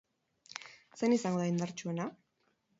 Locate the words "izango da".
1.19-1.53